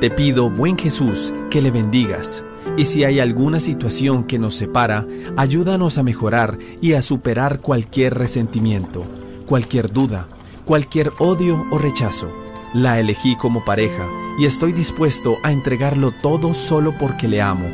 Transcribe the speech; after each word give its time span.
Te 0.00 0.12
pido, 0.12 0.48
buen 0.48 0.78
Jesús, 0.78 1.34
que 1.50 1.60
le 1.60 1.72
bendigas. 1.72 2.44
Y 2.76 2.84
si 2.84 3.02
hay 3.02 3.18
alguna 3.18 3.58
situación 3.58 4.22
que 4.22 4.38
nos 4.38 4.54
separa, 4.54 5.04
ayúdanos 5.36 5.98
a 5.98 6.04
mejorar 6.04 6.56
y 6.80 6.92
a 6.92 7.02
superar 7.02 7.58
cualquier 7.58 8.14
resentimiento, 8.14 9.04
cualquier 9.46 9.90
duda, 9.90 10.28
cualquier 10.64 11.10
odio 11.18 11.66
o 11.72 11.78
rechazo. 11.78 12.30
La 12.74 13.00
elegí 13.00 13.34
como 13.34 13.64
pareja 13.64 14.06
y 14.38 14.44
estoy 14.44 14.72
dispuesto 14.72 15.38
a 15.42 15.50
entregarlo 15.50 16.12
todo 16.22 16.54
solo 16.54 16.94
porque 16.96 17.26
le 17.26 17.42
amo, 17.42 17.66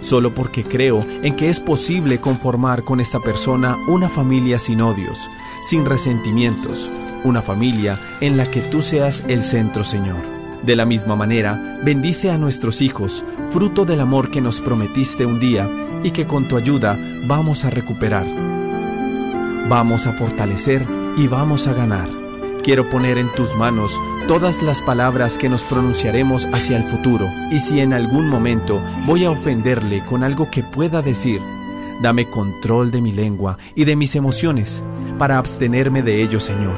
solo 0.00 0.34
porque 0.34 0.64
creo 0.64 1.06
en 1.22 1.36
que 1.36 1.48
es 1.48 1.60
posible 1.60 2.18
conformar 2.18 2.82
con 2.82 2.98
esta 2.98 3.20
persona 3.20 3.76
una 3.86 4.08
familia 4.08 4.58
sin 4.58 4.80
odios, 4.80 5.30
sin 5.62 5.84
resentimientos, 5.84 6.90
una 7.22 7.40
familia 7.40 8.00
en 8.20 8.36
la 8.36 8.50
que 8.50 8.62
tú 8.62 8.82
seas 8.82 9.22
el 9.28 9.44
centro, 9.44 9.84
Señor. 9.84 10.37
De 10.62 10.74
la 10.74 10.84
misma 10.84 11.14
manera, 11.16 11.80
bendice 11.84 12.30
a 12.30 12.38
nuestros 12.38 12.82
hijos, 12.82 13.24
fruto 13.50 13.84
del 13.84 14.00
amor 14.00 14.30
que 14.30 14.40
nos 14.40 14.60
prometiste 14.60 15.24
un 15.24 15.38
día 15.38 15.70
y 16.02 16.10
que 16.10 16.26
con 16.26 16.48
tu 16.48 16.56
ayuda 16.56 16.98
vamos 17.26 17.64
a 17.64 17.70
recuperar. 17.70 18.26
Vamos 19.68 20.06
a 20.06 20.12
fortalecer 20.12 20.84
y 21.16 21.26
vamos 21.28 21.68
a 21.68 21.74
ganar. 21.74 22.08
Quiero 22.62 22.88
poner 22.90 23.18
en 23.18 23.32
tus 23.34 23.54
manos 23.54 23.98
todas 24.26 24.62
las 24.62 24.82
palabras 24.82 25.38
que 25.38 25.48
nos 25.48 25.62
pronunciaremos 25.62 26.46
hacia 26.52 26.76
el 26.76 26.82
futuro 26.82 27.28
y 27.50 27.60
si 27.60 27.80
en 27.80 27.92
algún 27.92 28.28
momento 28.28 28.82
voy 29.06 29.24
a 29.24 29.30
ofenderle 29.30 30.04
con 30.04 30.22
algo 30.22 30.50
que 30.50 30.62
pueda 30.62 31.02
decir, 31.02 31.40
dame 32.02 32.28
control 32.28 32.90
de 32.90 33.00
mi 33.00 33.12
lengua 33.12 33.58
y 33.74 33.84
de 33.84 33.96
mis 33.96 34.16
emociones 34.16 34.82
para 35.18 35.38
abstenerme 35.38 36.02
de 36.02 36.22
ello, 36.22 36.40
Señor. 36.40 36.76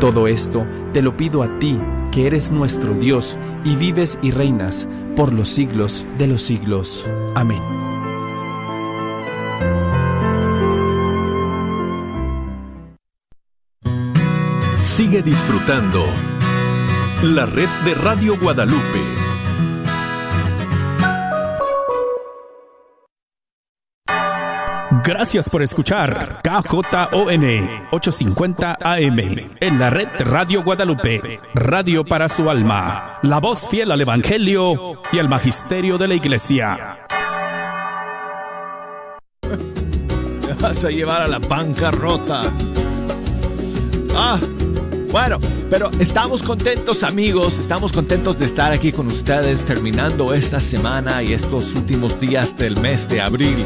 Todo 0.00 0.28
esto 0.28 0.66
te 0.92 1.00
lo 1.00 1.16
pido 1.16 1.42
a 1.42 1.58
ti 1.58 1.78
que 2.10 2.26
eres 2.26 2.50
nuestro 2.50 2.94
Dios 2.94 3.38
y 3.64 3.76
vives 3.76 4.18
y 4.22 4.30
reinas 4.30 4.88
por 5.16 5.32
los 5.32 5.48
siglos 5.48 6.06
de 6.18 6.26
los 6.26 6.42
siglos. 6.42 7.08
Amén. 7.34 7.62
Sigue 14.82 15.22
disfrutando 15.22 16.04
la 17.22 17.46
red 17.46 17.68
de 17.84 17.94
Radio 17.94 18.36
Guadalupe 18.38 19.27
Gracias 25.04 25.48
por 25.50 25.62
escuchar 25.62 26.40
KJON 26.42 27.44
850 27.90 28.78
AM 28.80 29.18
en 29.60 29.78
la 29.78 29.90
red 29.90 30.08
Radio 30.20 30.62
Guadalupe, 30.62 31.40
radio 31.54 32.04
para 32.04 32.28
su 32.28 32.48
alma, 32.48 33.18
la 33.22 33.38
voz 33.38 33.68
fiel 33.68 33.92
al 33.92 34.00
Evangelio 34.00 35.02
y 35.12 35.18
al 35.18 35.28
Magisterio 35.28 35.98
de 35.98 36.08
la 36.08 36.14
Iglesia. 36.14 36.96
Me 40.46 40.54
vas 40.58 40.84
a 40.84 40.90
llevar 40.90 41.22
a 41.22 41.28
la 41.28 41.38
bancarrota. 41.38 42.42
Ah, 44.16 44.38
bueno, 45.12 45.38
pero 45.70 45.90
estamos 45.98 46.42
contentos 46.42 47.02
amigos, 47.02 47.58
estamos 47.58 47.92
contentos 47.92 48.38
de 48.38 48.46
estar 48.46 48.72
aquí 48.72 48.92
con 48.92 49.06
ustedes 49.06 49.64
terminando 49.64 50.32
esta 50.32 50.60
semana 50.60 51.22
y 51.22 51.34
estos 51.34 51.74
últimos 51.74 52.18
días 52.20 52.56
del 52.56 52.80
mes 52.80 53.08
de 53.08 53.20
abril. 53.20 53.64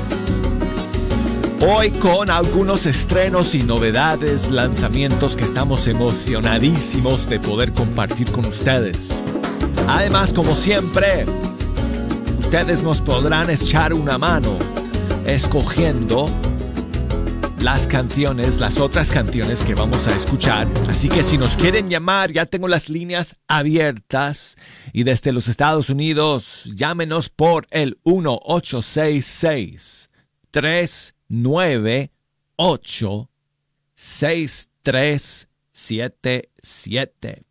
Hoy 1.64 1.92
con 1.92 2.28
algunos 2.28 2.86
estrenos 2.86 3.55
y 3.55 3.62
novedades, 3.62 4.50
lanzamientos 4.50 5.36
que 5.36 5.44
estamos 5.44 5.86
emocionadísimos 5.86 7.30
de 7.30 7.38
poder 7.38 7.72
compartir 7.72 8.32
con 8.32 8.46
ustedes. 8.46 9.10
Además, 9.86 10.33
como 10.33 10.56
siempre, 10.56 11.24
ustedes 12.40 12.83
nos 12.83 13.00
podrán 13.00 13.48
echar 13.48 13.94
una 13.94 14.18
mano 14.18 14.58
escogiendo 15.24 16.27
las 17.60 17.86
canciones, 17.86 18.58
las 18.58 18.80
otras 18.80 19.12
canciones 19.12 19.62
que 19.62 19.77
vamos 19.77 20.08
a 20.08 20.17
escuchar. 20.17 20.67
Así 20.89 21.08
que 21.08 21.22
si 21.22 21.39
nos 21.39 21.56
quieren 21.56 21.89
llamar, 21.89 22.33
ya 22.33 22.45
tengo 22.45 22.67
las 22.67 22.89
líneas 22.89 23.36
abiertas. 23.46 24.56
Y 24.92 25.05
desde 25.05 25.30
los 25.30 25.46
Estados 25.46 25.90
Unidos, 25.90 26.64
llámenos 26.74 27.28
por 27.28 27.68
el 27.70 28.01
1866 28.05 30.08
3 30.52 31.14
9 31.35 32.13
8 32.57 33.31
6 33.95 34.69
3 34.83 35.48
7 35.73 36.51
7 36.63 37.43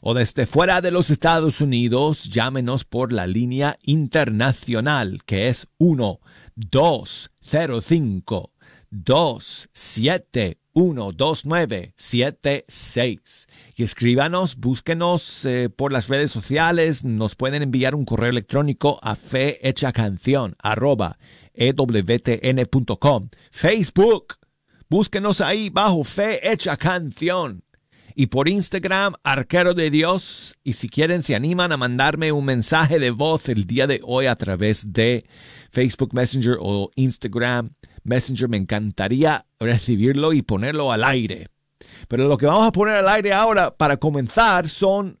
o 0.00 0.14
desde 0.14 0.46
fuera 0.46 0.80
de 0.80 0.90
los 0.90 1.10
Estados 1.10 1.60
Unidos, 1.60 2.24
llámenos 2.24 2.84
por 2.84 3.12
la 3.12 3.28
línea 3.28 3.78
internacional 3.84 5.20
que 5.24 5.46
es 5.46 5.68
1 5.78 6.18
205 6.56 8.52
271 8.90 11.12
2976 11.12 13.46
y 13.76 13.84
escríbanos, 13.84 14.56
búsquenos 14.56 15.44
eh, 15.44 15.68
por 15.68 15.92
las 15.92 16.08
redes 16.08 16.32
sociales, 16.32 17.04
nos 17.04 17.36
pueden 17.36 17.62
enviar 17.62 17.94
un 17.94 18.04
correo 18.04 18.30
electrónico 18.30 18.98
a 19.00 19.14
canción 19.92 20.56
arroba 20.58 21.18
ewtn.com. 21.54 23.28
Facebook, 23.50 24.34
búsquenos 24.88 25.40
ahí 25.40 25.70
bajo 25.70 26.04
Fe 26.04 26.50
Hecha 26.50 26.76
Canción. 26.76 27.62
Y 28.14 28.26
por 28.26 28.48
Instagram, 28.48 29.14
Arquero 29.22 29.74
de 29.74 29.90
Dios. 29.90 30.58
Y 30.62 30.74
si 30.74 30.88
quieren, 30.88 31.22
se 31.22 31.34
animan 31.34 31.72
a 31.72 31.76
mandarme 31.76 32.30
un 32.32 32.44
mensaje 32.44 32.98
de 32.98 33.10
voz 33.10 33.48
el 33.48 33.66
día 33.66 33.86
de 33.86 34.00
hoy 34.04 34.26
a 34.26 34.36
través 34.36 34.92
de 34.92 35.24
Facebook 35.70 36.12
Messenger 36.12 36.56
o 36.60 36.90
Instagram 36.94 37.70
Messenger. 38.04 38.48
Me 38.48 38.58
encantaría 38.58 39.46
recibirlo 39.58 40.32
y 40.32 40.42
ponerlo 40.42 40.92
al 40.92 41.04
aire. 41.04 41.48
Pero 42.08 42.28
lo 42.28 42.36
que 42.36 42.46
vamos 42.46 42.66
a 42.66 42.72
poner 42.72 42.96
al 42.96 43.08
aire 43.08 43.32
ahora 43.32 43.74
para 43.74 43.96
comenzar 43.96 44.68
son 44.68 45.18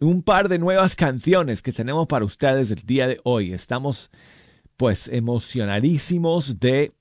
un 0.00 0.22
par 0.22 0.48
de 0.48 0.58
nuevas 0.58 0.96
canciones 0.96 1.60
que 1.60 1.72
tenemos 1.72 2.06
para 2.06 2.24
ustedes 2.24 2.70
el 2.70 2.82
día 2.82 3.06
de 3.06 3.20
hoy. 3.24 3.52
Estamos 3.52 4.10
pues 4.78 5.08
emocionadísimos 5.08 6.60
de 6.60 6.92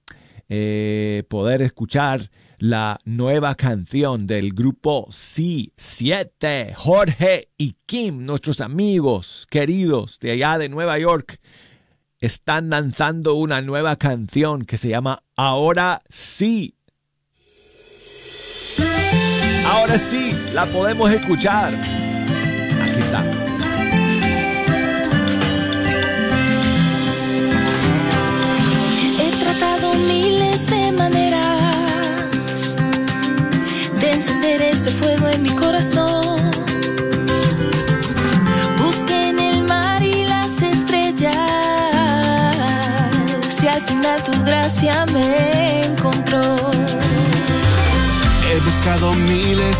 eh, 0.50 1.24
poder 1.30 1.62
escuchar 1.62 2.32
la 2.58 3.00
nueva 3.06 3.54
canción 3.54 4.26
del 4.26 4.52
grupo 4.54 5.08
C7, 5.10 6.74
Jorge 6.74 7.50
y 7.56 7.76
Kim, 7.86 8.26
nuestros 8.26 8.62
amigos 8.62 9.46
queridos 9.50 10.20
de 10.20 10.32
allá 10.32 10.58
de 10.58 10.70
Nueva 10.70 10.98
York, 10.98 11.40
están 12.20 12.72
lanzando 12.72 13.36
una 13.36 13.62
nueva 13.62 13.96
canción 13.96 14.66
que 14.66 14.80
se 14.80 14.90
llama 14.90 15.22
Ahora 15.36 16.02
sí. 16.10 16.74
Ahora 19.68 20.00
sí, 20.00 20.36
la 20.52 20.66
podemos 20.66 21.12
escuchar. 21.12 21.72
Aquí 21.76 23.00
está. 23.00 23.47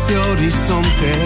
De 0.06 0.18
horizontes. 0.18 1.18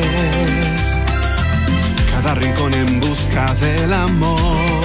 Cada 2.10 2.34
rincón 2.34 2.74
en 2.74 3.00
busca 3.00 3.54
del 3.54 3.92
amor. 3.92 4.82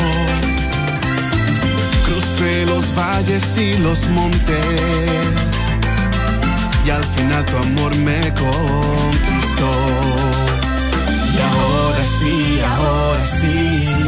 Crucé 2.05 2.65
los 2.65 2.85
valles 2.95 3.57
y 3.57 3.77
los 3.77 4.07
montes 4.09 5.47
y 6.87 6.89
al 6.89 7.03
final 7.03 7.45
tu 7.45 7.57
amor 7.57 7.93
me 7.97 8.33
conquistó. 8.33 9.71
Y 11.33 11.37
ahora 11.41 12.03
sí, 12.19 12.61
ahora 12.61 13.25
sí. 13.25 14.06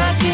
Una 0.00 0.29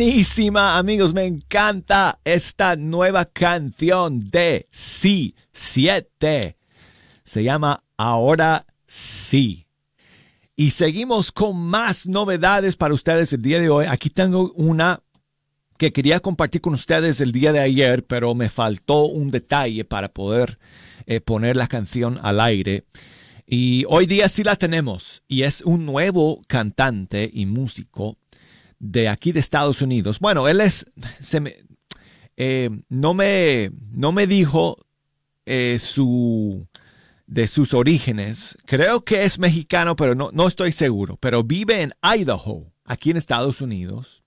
Buenísima, 0.00 0.78
amigos, 0.78 1.12
me 1.12 1.26
encanta 1.26 2.20
esta 2.24 2.74
nueva 2.74 3.26
canción 3.26 4.30
de 4.30 4.66
Sí 4.70 5.34
7. 5.52 6.56
Se 7.22 7.44
llama 7.44 7.84
Ahora 7.98 8.64
sí. 8.86 9.66
Y 10.56 10.70
seguimos 10.70 11.30
con 11.32 11.54
más 11.58 12.06
novedades 12.06 12.76
para 12.76 12.94
ustedes 12.94 13.34
el 13.34 13.42
día 13.42 13.60
de 13.60 13.68
hoy. 13.68 13.84
Aquí 13.84 14.08
tengo 14.08 14.52
una 14.52 15.02
que 15.76 15.92
quería 15.92 16.20
compartir 16.20 16.62
con 16.62 16.72
ustedes 16.72 17.20
el 17.20 17.32
día 17.32 17.52
de 17.52 17.60
ayer, 17.60 18.06
pero 18.06 18.34
me 18.34 18.48
faltó 18.48 19.02
un 19.02 19.30
detalle 19.30 19.84
para 19.84 20.08
poder 20.08 20.58
eh, 21.04 21.20
poner 21.20 21.56
la 21.56 21.66
canción 21.66 22.18
al 22.22 22.40
aire. 22.40 22.84
Y 23.44 23.84
hoy 23.86 24.06
día 24.06 24.30
sí 24.30 24.44
la 24.44 24.56
tenemos. 24.56 25.22
Y 25.28 25.42
es 25.42 25.60
un 25.60 25.84
nuevo 25.84 26.40
cantante 26.46 27.30
y 27.30 27.44
músico 27.44 28.16
de 28.80 29.08
aquí 29.08 29.30
de 29.30 29.38
Estados 29.38 29.82
Unidos. 29.82 30.18
Bueno, 30.18 30.48
él 30.48 30.60
es, 30.60 30.86
eh, 32.36 32.70
no 32.88 33.14
me, 33.14 33.70
no 33.94 34.10
me 34.10 34.26
dijo 34.26 34.84
eh, 35.46 35.78
su, 35.78 36.66
de 37.26 37.46
sus 37.46 37.74
orígenes. 37.74 38.58
Creo 38.64 39.04
que 39.04 39.24
es 39.24 39.38
mexicano, 39.38 39.94
pero 39.94 40.16
no, 40.16 40.30
no 40.32 40.48
estoy 40.48 40.72
seguro. 40.72 41.16
Pero 41.18 41.44
vive 41.44 41.82
en 41.82 41.92
Idaho, 42.02 42.72
aquí 42.84 43.10
en 43.10 43.18
Estados 43.18 43.60
Unidos. 43.60 44.24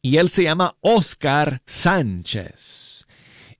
Y 0.00 0.16
él 0.16 0.30
se 0.30 0.44
llama 0.44 0.76
Oscar 0.80 1.62
Sánchez. 1.66 3.06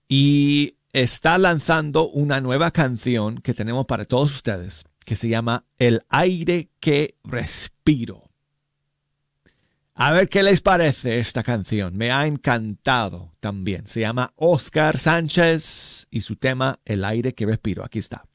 Y 0.07 0.77
está 0.93 1.37
lanzando 1.37 2.09
una 2.09 2.39
nueva 2.39 2.71
canción 2.71 3.39
que 3.39 3.53
tenemos 3.53 3.85
para 3.85 4.05
todos 4.05 4.33
ustedes, 4.33 4.85
que 5.05 5.15
se 5.15 5.27
llama 5.27 5.65
El 5.77 6.03
aire 6.09 6.69
que 6.79 7.15
respiro. 7.23 8.22
A 9.95 10.11
ver 10.11 10.27
qué 10.27 10.41
les 10.41 10.61
parece 10.61 11.19
esta 11.19 11.43
canción. 11.43 11.95
Me 11.95 12.11
ha 12.11 12.25
encantado 12.25 13.33
también. 13.39 13.85
Se 13.87 14.01
llama 14.01 14.33
Oscar 14.35 14.97
Sánchez 14.97 16.07
y 16.09 16.21
su 16.21 16.35
tema 16.35 16.79
El 16.85 17.05
aire 17.05 17.33
que 17.33 17.45
respiro. 17.45 17.83
Aquí 17.83 17.99
está. 17.99 18.25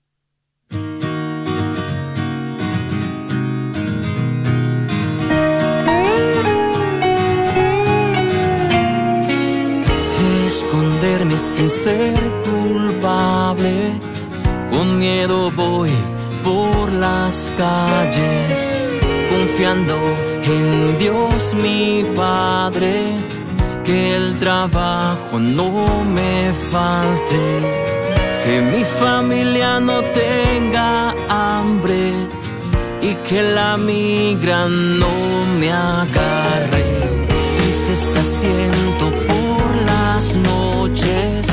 esconderme 10.49 11.37
sin 11.37 11.71
ser 11.71 12.15
culpable. 12.45 13.93
Con 14.71 14.99
miedo 14.99 15.51
voy 15.51 15.91
por 16.43 16.93
las 16.93 17.53
calles, 17.57 18.59
confiando 19.49 19.95
en 20.45 20.99
Dios 20.99 21.55
mi 21.62 22.05
Padre, 22.15 23.17
que 23.85 24.17
el 24.17 24.39
trabajo 24.39 25.39
no 25.39 26.05
me 26.05 26.53
falte, 26.71 27.41
que 28.45 28.61
mi 28.61 28.85
familia 28.85 29.81
no 29.81 30.03
tenga 30.03 31.15
hambre 31.29 32.12
y 33.00 33.14
que 33.26 33.43
la 33.43 33.76
migra 33.76 34.69
no 34.69 35.14
me 35.59 35.73
agarre. 35.73 36.85
Tristeza 37.59 38.23
siento 38.23 39.11
por 39.31 39.67
las 39.87 40.35
noches 40.37 41.47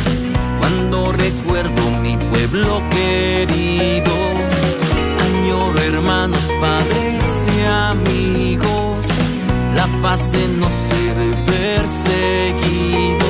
cuando 0.60 1.12
recuerdo 1.14 1.82
mi 2.04 2.18
pueblo 2.18 2.82
querido. 2.90 4.14
Añoro 5.26 5.80
hermanos, 5.80 6.52
padres 6.60 7.25
amigos, 7.92 9.08
la 9.74 9.88
paz 10.02 10.32
de 10.32 10.48
no 10.48 10.68
ser 10.70 11.16
perseguido. 11.46 13.26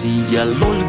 Si 0.00 0.24
ya 0.32 0.46
lo 0.46 0.79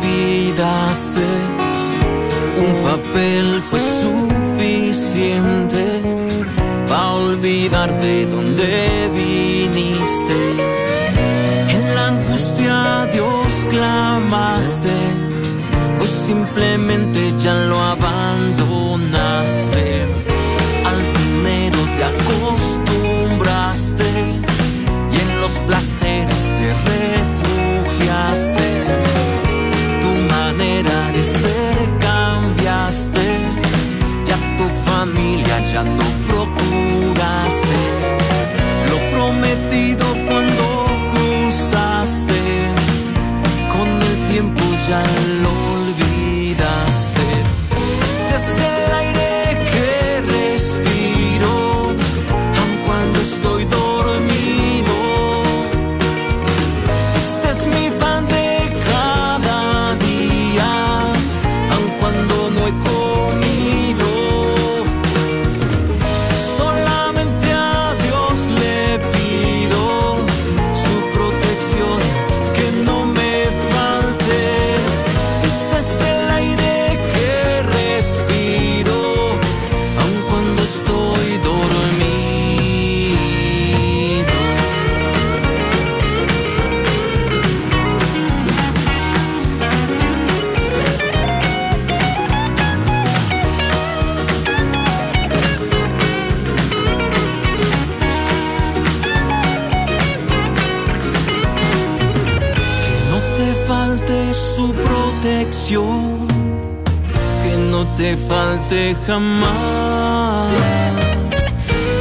jamás, 109.06 110.62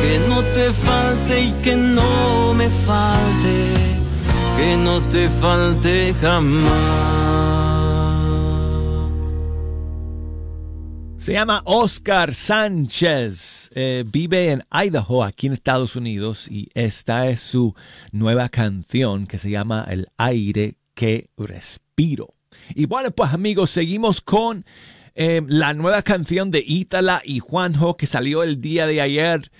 que 0.03 0.19
no 0.29 0.43
te 0.43 0.73
falte 0.73 1.41
y 1.41 1.53
que 1.63 1.77
no 1.77 2.55
me 2.55 2.69
falte, 2.69 3.75
que 4.57 4.77
no 4.77 5.01
te 5.11 5.29
falte 5.29 6.15
jamás. 6.21 7.41
Se 11.17 11.35
llama 11.35 11.63
Oscar 11.67 12.35
Sánchez. 12.35 13.71
Eh, 13.75 14.05
vive 14.07 14.53
en 14.53 14.63
Idaho, 14.73 15.23
aquí 15.23 15.49
en 15.49 15.53
Estados 15.53 15.95
Unidos, 15.95 16.49
y 16.51 16.69
esta 16.75 17.29
es 17.29 17.41
su 17.41 17.75
nueva 18.11 18.49
canción 18.49 19.27
que 19.27 19.37
se 19.39 19.51
llama 19.51 19.87
El 19.89 20.09
aire 20.17 20.77
que 20.95 21.29
respiro. 21.37 22.35
Y 22.75 22.87
bueno, 22.87 23.11
pues 23.11 23.33
amigos, 23.33 23.71
seguimos 23.71 24.23
con 24.23 24.65
eh, 25.23 25.43
la 25.47 25.75
nueva 25.75 26.01
canción 26.01 26.51
de 26.51 26.65
Ítala 26.67 27.21
y 27.23 27.41
Juanjo 27.41 27.99
que 27.99 28.07
salió 28.07 28.43
el 28.43 28.63
día 28.63 28.87
de 28.87 29.03
ayer. 29.03 29.51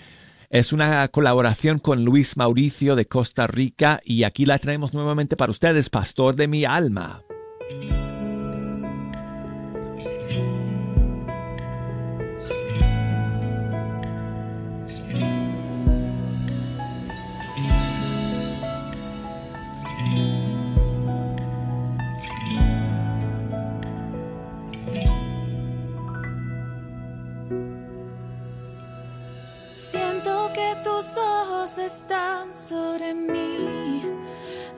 Es 0.49 0.73
una 0.73 1.07
colaboración 1.09 1.77
con 1.77 2.03
Luis 2.03 2.35
Mauricio 2.35 2.95
de 2.95 3.05
Costa 3.05 3.45
Rica 3.45 4.01
y 4.03 4.23
aquí 4.23 4.47
la 4.47 4.57
traemos 4.57 4.95
nuevamente 4.95 5.37
para 5.37 5.51
ustedes, 5.51 5.91
Pastor 5.91 6.35
de 6.35 6.47
mi 6.47 6.65
alma. 6.65 7.21
Que 30.53 30.75
tus 30.83 31.05
ojos 31.17 31.77
están 31.77 32.53
sobre 32.53 33.13
mí, 33.13 34.03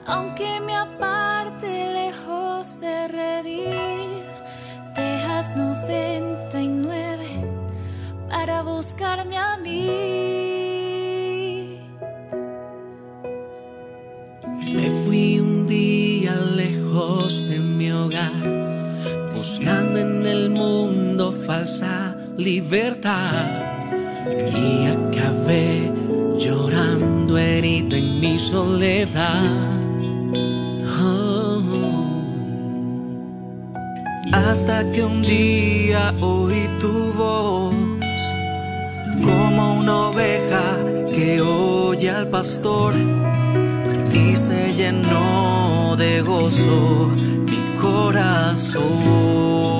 aunque 0.06 0.60
me 0.60 0.76
aparte 0.76 1.92
lejos 1.92 2.80
de 2.80 3.08
redil, 3.08 4.22
dejas 4.94 5.56
99 5.56 7.26
para 8.28 8.62
buscarme 8.62 9.38
a 9.38 9.56
mí. 9.56 10.34
Me 14.72 14.90
fui 15.04 15.40
un 15.40 15.66
día 15.66 16.34
lejos 16.34 17.48
de 17.48 17.58
mi 17.58 17.90
hogar, 17.90 19.32
buscando 19.34 19.98
en 19.98 20.26
el 20.26 20.50
mundo 20.50 21.32
falsa 21.32 22.16
libertad. 22.36 23.74
Y 24.26 24.86
acabé 25.44 25.92
llorando 26.38 27.38
en 27.38 28.20
mi 28.20 28.38
soledad. 28.38 29.42
Oh. 31.02 31.60
Hasta 34.32 34.90
que 34.92 35.02
un 35.02 35.22
día 35.22 36.14
oí 36.20 36.68
tu 36.80 37.12
voz 37.12 37.74
como 39.22 39.80
una 39.80 40.08
oveja 40.08 40.78
que 41.10 41.40
oye 41.40 42.10
al 42.10 42.28
pastor 42.28 42.94
y 44.12 44.34
se 44.34 44.74
llenó 44.74 45.96
de 45.96 46.22
gozo 46.22 47.10
mi 47.46 47.78
corazón. 47.80 49.73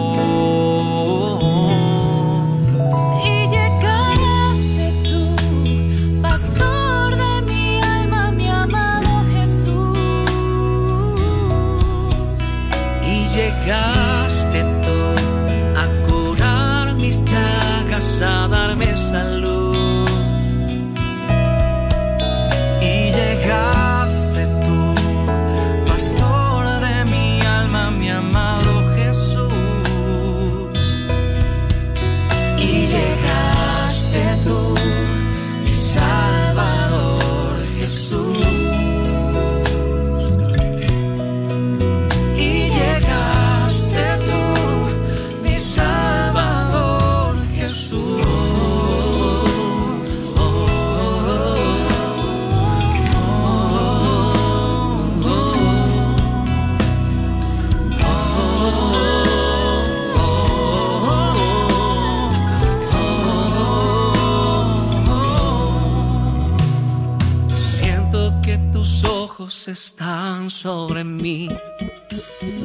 Sobre 70.50 71.02
mí, 71.04 71.48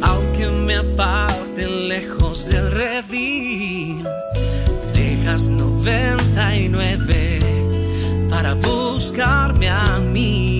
aunque 0.01 0.47
me 0.47 0.75
aparte 0.75 1.67
lejos 1.67 2.49
del 2.49 2.69
redil. 2.71 4.03
Dejas 4.93 5.47
99 5.47 7.39
para 8.29 8.55
buscarme 8.55 9.69
a 9.69 9.99
mí. 9.99 10.58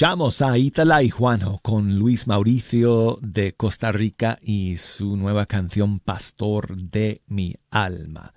Escuchamos 0.00 0.40
a 0.40 0.56
Itala 0.56 1.02
y 1.02 1.10
Juanjo 1.10 1.60
con 1.62 1.98
Luis 1.98 2.26
Mauricio 2.26 3.18
de 3.20 3.52
Costa 3.52 3.92
Rica 3.92 4.38
y 4.40 4.78
su 4.78 5.14
nueva 5.18 5.44
canción 5.44 6.00
Pastor 6.00 6.74
de 6.74 7.20
mi 7.26 7.56
alma. 7.70 8.32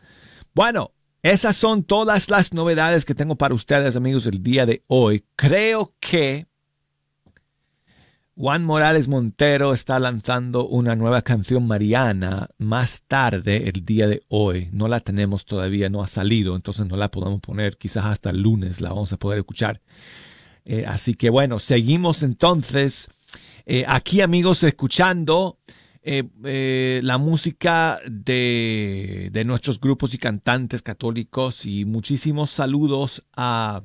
Bueno, 0.53 0.91
esas 1.21 1.55
son 1.55 1.83
todas 1.85 2.29
las 2.29 2.51
novedades 2.51 3.05
que 3.05 3.15
tengo 3.15 3.37
para 3.37 3.55
ustedes, 3.55 3.95
amigos, 3.95 4.25
el 4.25 4.43
día 4.43 4.65
de 4.65 4.83
hoy. 4.87 5.23
Creo 5.37 5.95
que 6.01 6.47
Juan 8.35 8.65
Morales 8.65 9.07
Montero 9.07 9.73
está 9.73 10.01
lanzando 10.01 10.67
una 10.67 10.97
nueva 10.97 11.21
canción 11.21 11.65
mariana 11.65 12.49
más 12.57 13.03
tarde 13.07 13.69
el 13.69 13.85
día 13.85 14.09
de 14.09 14.21
hoy. 14.27 14.67
No 14.73 14.89
la 14.89 14.99
tenemos 14.99 15.45
todavía, 15.45 15.87
no 15.87 16.03
ha 16.03 16.07
salido, 16.07 16.57
entonces 16.57 16.87
no 16.87 16.97
la 16.97 17.09
podemos 17.09 17.39
poner. 17.39 17.77
Quizás 17.77 18.03
hasta 18.03 18.31
el 18.31 18.41
lunes 18.41 18.81
la 18.81 18.89
vamos 18.89 19.13
a 19.13 19.17
poder 19.17 19.39
escuchar. 19.39 19.79
Eh, 20.65 20.85
así 20.87 21.13
que 21.13 21.29
bueno, 21.29 21.59
seguimos 21.59 22.23
entonces 22.23 23.09
eh, 23.65 23.85
aquí 23.87 24.21
amigos 24.21 24.63
escuchando 24.63 25.59
eh, 26.03 26.99
la 27.03 27.17
música 27.17 27.99
de, 28.09 29.29
de 29.31 29.45
nuestros 29.45 29.79
grupos 29.79 30.13
y 30.13 30.17
cantantes 30.17 30.81
católicos 30.81 31.65
y 31.65 31.85
muchísimos 31.85 32.51
saludos 32.51 33.23
a 33.35 33.83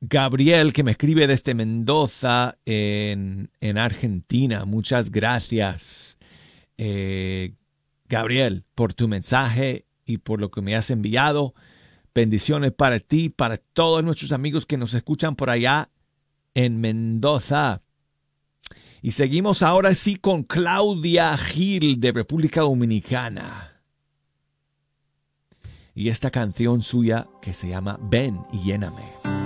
Gabriel 0.00 0.72
que 0.72 0.82
me 0.82 0.92
escribe 0.92 1.26
desde 1.26 1.54
Mendoza 1.54 2.56
en, 2.64 3.50
en 3.60 3.76
Argentina. 3.78 4.64
Muchas 4.64 5.10
gracias 5.10 6.16
Gabriel 8.08 8.64
por 8.74 8.94
tu 8.94 9.08
mensaje 9.08 9.84
y 10.06 10.18
por 10.18 10.40
lo 10.40 10.50
que 10.50 10.62
me 10.62 10.76
has 10.76 10.90
enviado. 10.90 11.54
Bendiciones 12.16 12.72
para 12.72 12.98
ti, 12.98 13.28
para 13.28 13.58
todos 13.58 14.02
nuestros 14.02 14.32
amigos 14.32 14.64
que 14.64 14.78
nos 14.78 14.94
escuchan 14.94 15.36
por 15.36 15.50
allá 15.50 15.90
en 16.54 16.80
Mendoza. 16.80 17.82
Y 19.02 19.10
seguimos 19.10 19.62
ahora 19.62 19.94
sí 19.94 20.16
con 20.16 20.42
Claudia 20.42 21.36
Gil 21.36 22.00
de 22.00 22.12
República 22.12 22.62
Dominicana. 22.62 23.82
Y 25.94 26.08
esta 26.08 26.30
canción 26.30 26.80
suya 26.80 27.28
que 27.42 27.52
se 27.52 27.68
llama 27.68 27.98
Ven 28.00 28.40
y 28.50 28.60
lléname. 28.60 29.45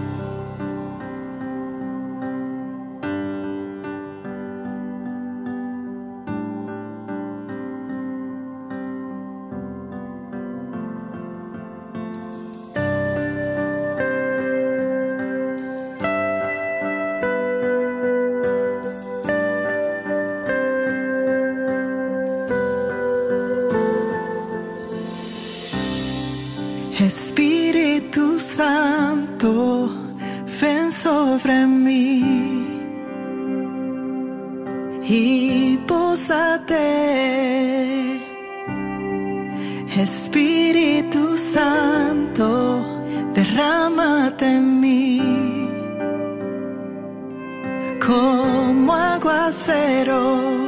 Aguacero. 49.51 50.60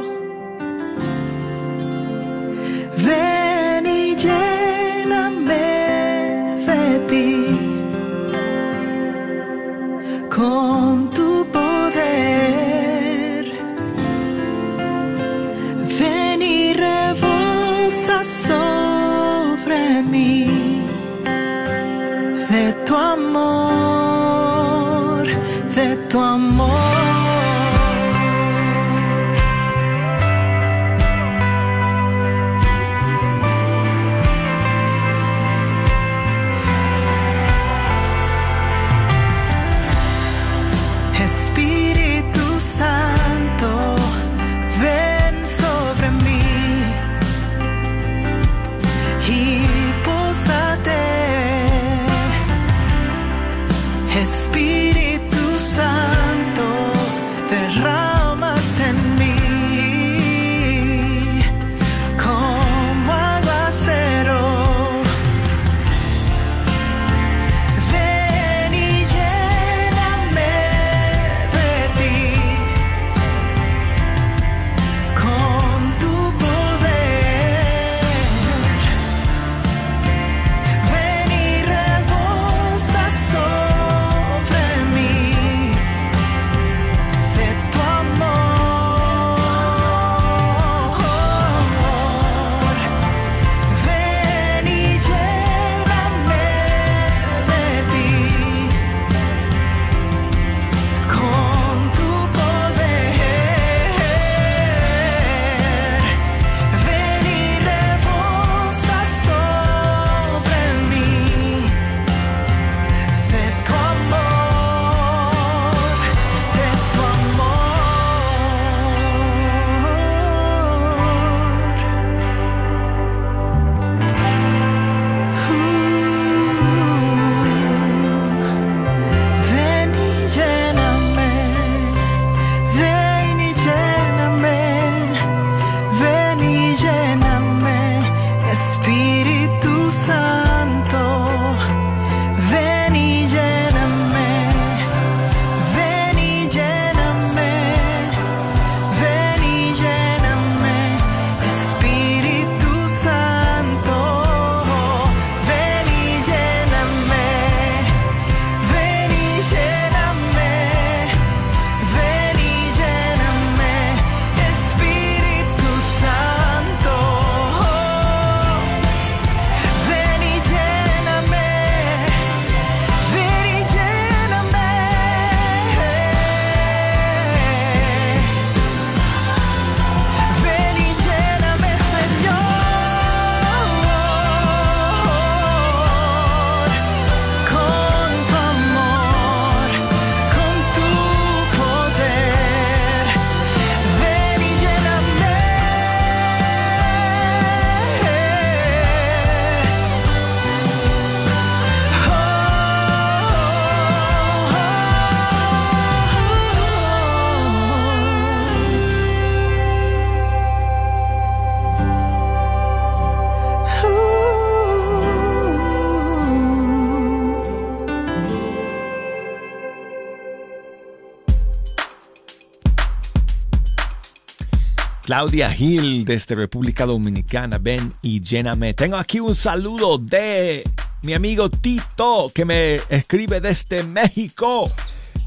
Claudia 225.03 225.51
Gil 225.51 226.05
desde 226.05 226.33
República 226.33 226.85
Dominicana, 226.85 227.57
ven 227.57 227.93
y 228.01 228.21
lléname. 228.21 228.73
Tengo 228.73 228.95
aquí 228.95 229.19
un 229.19 229.35
saludo 229.35 229.97
de 229.97 230.63
mi 231.01 231.13
amigo 231.13 231.49
Tito 231.49 232.31
que 232.33 232.45
me 232.45 232.75
escribe 232.87 233.41
desde 233.41 233.83
México. 233.83 234.71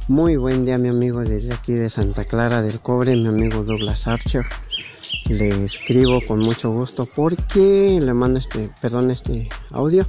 Muy 0.08 0.36
buen 0.36 0.64
día, 0.64 0.78
mi 0.78 0.88
amigo, 0.88 1.20
desde 1.20 1.52
aquí 1.52 1.74
de 1.74 1.90
Santa 1.90 2.24
Clara 2.24 2.62
del 2.62 2.80
Cobre, 2.80 3.16
mi 3.16 3.28
amigo 3.28 3.64
Douglas 3.64 4.06
Archer. 4.06 4.46
Le 5.28 5.64
escribo 5.64 6.22
con 6.26 6.38
mucho 6.38 6.70
gusto 6.70 7.04
porque 7.04 8.00
le 8.02 8.14
mando 8.14 8.38
este, 8.38 8.70
perdón, 8.80 9.10
este 9.10 9.46
audio. 9.72 10.06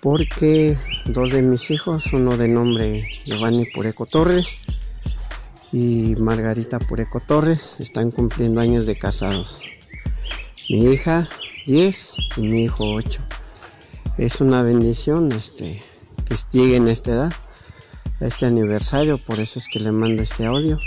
Porque 0.00 0.78
dos 1.04 1.30
de 1.30 1.42
mis 1.42 1.70
hijos, 1.70 2.10
uno 2.14 2.38
de 2.38 2.48
nombre 2.48 3.06
Giovanni 3.26 3.66
Pureco 3.66 4.06
Torres 4.06 4.56
y 5.72 6.14
Margarita 6.18 6.78
Pureco 6.78 7.20
Torres, 7.20 7.76
están 7.78 8.10
cumpliendo 8.10 8.60
años 8.60 8.86
de 8.86 8.96
casados. 8.96 9.62
Mi 10.68 10.84
hija 10.86 11.28
10 11.66 12.16
y 12.36 12.40
mi 12.40 12.64
hijo 12.64 12.92
8. 12.94 13.22
Es 14.18 14.40
una 14.40 14.62
bendición 14.62 15.32
este, 15.32 15.82
que 16.24 16.36
lleguen 16.52 16.88
a 16.88 16.92
esta 16.92 17.10
edad 17.12 17.32
este 18.20 18.46
aniversario, 18.46 19.18
por 19.18 19.40
eso 19.40 19.58
es 19.58 19.68
que 19.68 19.80
le 19.80 19.92
mando 19.92 20.22
este 20.22 20.46
audio. 20.46 20.78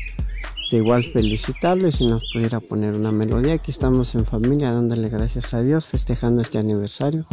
De 0.71 0.77
igual 0.77 1.03
felicitarle 1.03 1.91
si 1.91 2.07
nos 2.07 2.23
pudiera 2.31 2.59
poner 2.59 2.93
una 2.93 3.11
melodía. 3.11 3.53
Aquí 3.53 3.71
estamos 3.71 4.13
en 4.15 4.25
familia 4.25 4.71
dándole 4.71 5.09
gracias 5.09 5.53
a 5.53 5.61
Dios, 5.61 5.85
festejando 5.85 6.41
este 6.41 6.59
aniversario. 6.59 7.25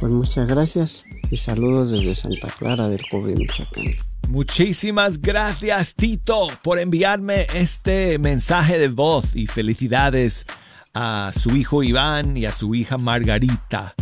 Pues 0.00 0.12
muchas 0.12 0.48
gracias 0.48 1.04
y 1.30 1.36
saludos 1.36 1.90
desde 1.90 2.14
Santa 2.14 2.48
Clara 2.58 2.88
del 2.88 3.02
Cobre, 3.08 3.36
Michoacán. 3.36 3.94
Muchísimas 4.28 5.20
gracias 5.20 5.94
Tito 5.94 6.48
por 6.62 6.78
enviarme 6.78 7.46
este 7.54 8.18
mensaje 8.18 8.78
de 8.78 8.88
voz 8.88 9.26
y 9.34 9.46
felicidades 9.46 10.46
a 10.94 11.32
su 11.36 11.56
hijo 11.56 11.82
Iván 11.82 12.36
y 12.36 12.46
a 12.46 12.52
su 12.52 12.74
hija 12.74 12.98
Margarita 12.98 13.94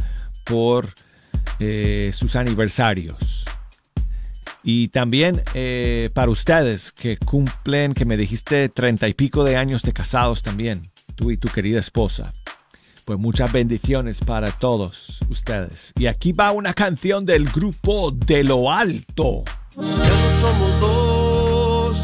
por 0.44 0.94
eh, 1.58 2.10
sus 2.12 2.36
aniversarios. 2.36 3.44
Y 4.62 4.88
también 4.88 5.42
eh, 5.54 6.10
para 6.14 6.30
ustedes 6.30 6.92
que 6.92 7.16
cumplen, 7.16 7.94
que 7.94 8.04
me 8.04 8.16
dijiste 8.16 8.68
treinta 8.68 9.08
y 9.08 9.14
pico 9.14 9.42
de 9.44 9.56
años 9.56 9.82
de 9.82 9.92
casados 9.92 10.42
también, 10.42 10.82
tú 11.16 11.30
y 11.30 11.36
tu 11.36 11.48
querida 11.48 11.80
esposa. 11.80 12.32
Pues 13.04 13.18
muchas 13.18 13.50
bendiciones 13.50 14.20
para 14.20 14.52
todos 14.52 15.20
ustedes. 15.28 15.92
Y 15.96 16.06
aquí 16.06 16.32
va 16.32 16.52
una 16.52 16.72
canción 16.74 17.26
del 17.26 17.48
grupo 17.48 18.12
De 18.12 18.44
lo 18.44 18.70
Alto. 18.70 19.42
Ya 19.74 19.82
no 19.82 20.30
somos 20.42 20.80
dos, 20.80 21.96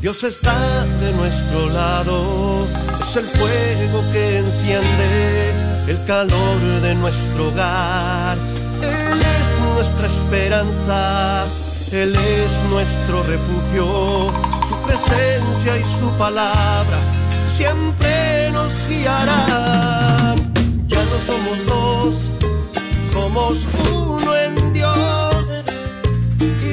Dios 0.00 0.22
está 0.22 0.86
de 1.00 1.12
nuestro 1.14 1.68
lado. 1.70 2.64
Es 3.00 3.16
el 3.16 3.24
fuego 3.24 4.04
que 4.12 4.38
enciende 4.38 5.52
el 5.88 6.04
calor 6.06 6.60
de 6.80 6.94
nuestro 6.94 7.48
hogar. 7.48 8.38
Él 8.82 9.20
es 9.20 9.74
nuestra 9.74 10.06
esperanza, 10.06 11.44
Él 11.90 12.14
es 12.14 12.70
nuestro 12.70 13.24
refugio. 13.24 14.32
Su 14.68 14.76
presencia 14.86 15.76
y 15.76 15.84
su 15.98 16.10
palabra 16.18 16.98
siempre 17.56 18.50
nos 18.52 18.70
guiarán. 18.88 20.36
Ya 20.86 21.02
no 21.02 21.18
somos 21.26 21.66
dos, 21.66 22.14
somos 23.12 23.58
uno 23.90 24.36
en 24.36 24.72
Dios 24.72 25.17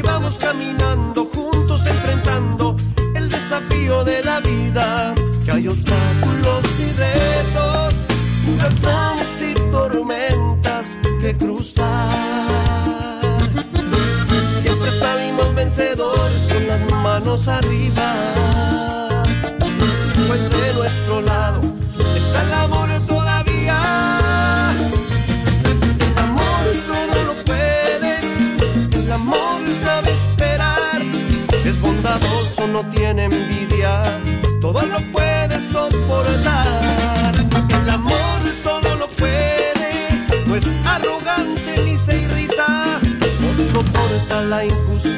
vamos 0.05 0.37
caminando 0.37 1.29
juntos 1.33 1.81
enfrentando 1.85 2.75
el 3.15 3.29
desafío 3.29 4.03
de 4.03 4.23
la 4.23 4.39
vida. 4.39 5.13
Que 5.43 5.51
hay 5.51 5.67
obstáculos 5.67 6.63
y 6.79 6.91
retos 6.97 7.95
huracanes 8.47 9.41
y 9.41 9.71
tormentas 9.71 10.87
que 11.21 11.35
cruzar. 11.37 12.09
Siempre 14.61 14.91
salimos 14.99 15.53
vencedores 15.53 16.53
con 16.53 16.67
las 16.67 16.91
manos 17.03 17.47
arriba. 17.47 18.13
Pues 20.27 20.49
de 20.49 20.73
nuestro 20.73 21.21
lado 21.21 21.74
no 32.75 32.83
tiene 32.89 33.23
envidia, 33.23 34.03
todo 34.59 34.81
lo 34.85 34.99
puede 35.13 35.57
soportar. 35.71 37.33
El 37.69 37.89
amor 37.89 38.39
todo 38.65 38.95
lo 38.97 39.07
puede, 39.07 39.91
no 40.45 40.57
es 40.57 40.65
arrogante 40.85 41.81
ni 41.85 41.97
se 41.99 42.21
irrita, 42.23 42.99
no 43.41 43.49
soporta 43.73 44.41
la 44.41 44.65
injusticia, 44.65 45.14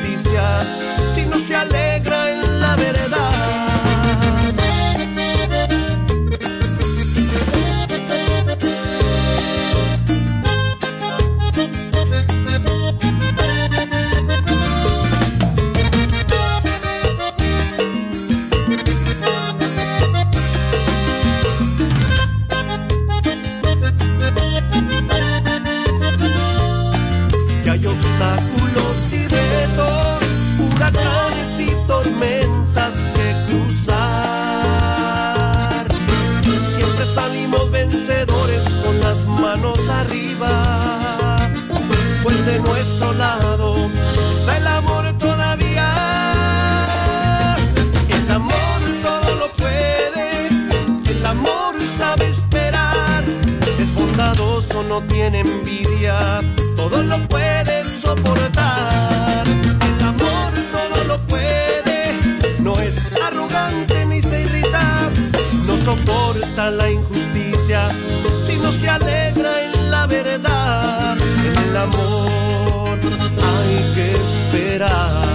amor 71.78 73.00
hay 73.42 73.94
que 73.94 74.14
esperar. 74.14 75.28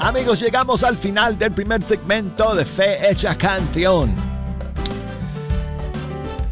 Amigos, 0.00 0.40
llegamos 0.40 0.82
al 0.84 0.96
final 0.96 1.38
del 1.38 1.52
primer 1.52 1.82
segmento 1.82 2.54
de 2.54 2.64
Fe 2.64 3.10
Hecha 3.10 3.36
Canción. 3.36 4.27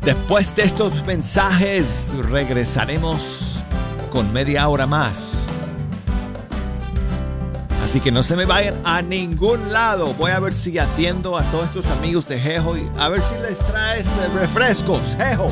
Después 0.06 0.54
de 0.54 0.62
estos 0.62 1.04
mensajes 1.04 2.12
regresaremos 2.30 3.64
con 4.12 4.32
media 4.32 4.68
hora 4.68 4.86
más. 4.86 5.44
Así 7.82 7.98
que 8.00 8.12
no 8.12 8.22
se 8.22 8.36
me 8.36 8.44
vayan 8.44 8.76
a 8.84 9.02
ningún 9.02 9.72
lado. 9.72 10.14
Voy 10.14 10.30
a 10.30 10.38
ver 10.38 10.52
si 10.52 10.78
atiendo 10.78 11.36
a 11.36 11.42
todos 11.50 11.66
estos 11.66 11.86
amigos 11.86 12.28
de 12.28 12.38
Jejo 12.38 12.76
y 12.76 12.88
a 12.96 13.08
ver 13.08 13.20
si 13.20 13.34
les 13.42 13.58
traes 13.58 14.06
eh, 14.06 14.28
refrescos. 14.38 15.02
Jejo. 15.18 15.50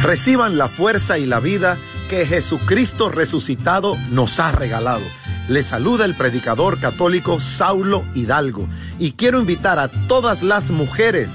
Reciban 0.03 0.57
la 0.57 0.69
fuerza 0.69 1.19
y 1.19 1.27
la 1.27 1.41
vida 1.41 1.77
que 2.09 2.25
Jesucristo 2.27 3.11
resucitado 3.11 3.97
nos 4.11 4.41
ha 4.41 4.51
regalado. 4.51 5.03
Le 5.51 5.65
saluda 5.65 6.05
el 6.05 6.15
predicador 6.15 6.79
católico 6.79 7.41
Saulo 7.41 8.05
Hidalgo 8.15 8.69
y 9.01 9.15
quiero 9.15 9.41
invitar 9.41 9.81
a 9.81 9.89
todas 9.89 10.45
las 10.45 10.71
mujeres 10.71 11.33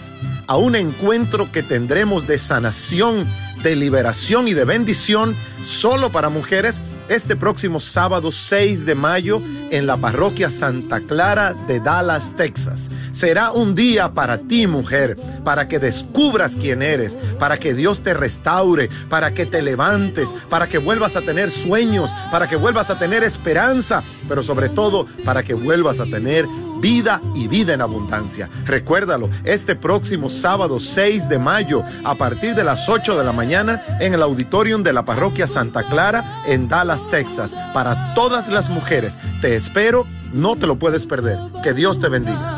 a 0.47 0.55
un 0.55 0.77
encuentro 0.77 1.51
que 1.51 1.61
tendremos 1.61 2.25
de 2.25 2.37
sanación, 2.37 3.27
de 3.61 3.75
liberación 3.75 4.47
y 4.47 4.53
de 4.53 4.63
bendición 4.63 5.35
solo 5.65 6.13
para 6.13 6.29
mujeres 6.29 6.81
este 7.09 7.35
próximo 7.35 7.79
sábado 7.79 8.31
6 8.31 8.85
de 8.85 8.95
mayo 8.95 9.41
en 9.71 9.87
la 9.87 9.97
parroquia 9.97 10.49
Santa 10.49 11.01
Clara 11.01 11.53
de 11.67 11.79
Dallas, 11.79 12.33
Texas. 12.35 12.89
Será 13.13 13.51
un 13.51 13.75
día 13.75 14.13
para 14.13 14.39
ti, 14.39 14.67
mujer, 14.67 15.17
para 15.43 15.67
que 15.67 15.79
descubras 15.79 16.55
quién 16.55 16.81
eres, 16.81 17.17
para 17.39 17.57
que 17.57 17.73
Dios 17.73 18.01
te 18.01 18.13
restaure, 18.13 18.89
para 19.09 19.31
que 19.31 19.45
te 19.45 19.61
levantes, 19.61 20.27
para 20.49 20.67
que 20.67 20.79
vuelvas 20.79 21.15
a 21.15 21.21
tener 21.21 21.49
sueños, 21.49 22.09
para 22.31 22.49
que 22.49 22.57
vuelvas 22.57 22.89
a 22.89 22.99
tener 22.99 23.23
esperanza, 23.23 24.03
pero 24.27 24.43
sobre 24.43 24.69
todo 24.69 25.07
para 25.23 25.43
que 25.43 25.53
vuelvas 25.53 25.99
a 25.99 26.05
tener 26.05 26.45
vida 26.81 27.21
y 27.33 27.47
vida 27.47 27.73
en 27.73 27.81
abundancia. 27.81 28.49
Recuérdalo, 28.65 29.29
este 29.43 29.75
próximo 29.75 30.29
sábado 30.29 30.79
6 30.79 31.29
de 31.29 31.39
mayo, 31.39 31.83
a 32.03 32.15
partir 32.15 32.55
de 32.55 32.63
las 32.63 32.87
8 32.89 33.17
de 33.17 33.23
la 33.23 33.31
mañana, 33.31 33.83
en 33.99 34.13
el 34.13 34.21
auditorium 34.21 34.83
de 34.83 34.93
la 34.93 35.05
parroquia 35.05 35.47
Santa 35.47 35.83
Clara 35.83 36.43
en 36.47 36.67
Dallas, 36.67 37.09
Texas, 37.09 37.53
para 37.73 38.13
todas 38.13 38.47
las 38.49 38.69
mujeres. 38.69 39.15
Te 39.41 39.55
espero, 39.55 40.05
no 40.33 40.55
te 40.55 40.67
lo 40.67 40.77
puedes 40.77 41.05
perder. 41.05 41.37
Que 41.63 41.73
Dios 41.73 41.99
te 41.99 42.09
bendiga. 42.09 42.57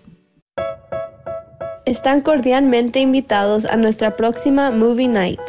Están 1.85 2.21
cordialmente 2.21 2.99
invitados 2.99 3.65
a 3.65 3.75
nuestra 3.75 4.15
próxima 4.15 4.71
Movie 4.71 5.07
Night. 5.07 5.41